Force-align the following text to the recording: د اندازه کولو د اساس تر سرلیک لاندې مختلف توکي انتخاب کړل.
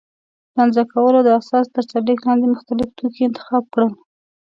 د 0.53 0.55
اندازه 0.63 0.83
کولو 0.93 1.19
د 1.23 1.29
اساس 1.39 1.65
تر 1.75 1.83
سرلیک 1.89 2.19
لاندې 2.27 2.47
مختلف 2.55 2.87
توکي 2.97 3.21
انتخاب 3.25 3.63
کړل. 3.73 3.89